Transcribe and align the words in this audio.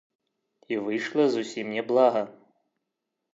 І 0.73 0.77
выйшла 0.87 1.25
зусім 1.35 1.67
не 1.75 1.83
блага. 1.93 2.21